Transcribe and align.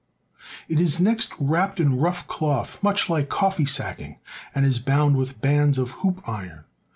It 0.67 0.79
is 0.79 0.99
next 0.99 1.31
wrapped 1.37 1.79
in 1.79 1.99
rough 1.99 2.25
cloth 2.27 2.81
much 2.81 3.07
like 3.07 3.29
coffee 3.29 3.67
sacking, 3.67 4.17
and 4.55 4.65
is 4.65 4.79
bound 4.79 5.15
with 5.15 5.39
bands 5.41 5.77
of 5.77 5.91
hoop 6.01 6.27
iron. 6.27 6.63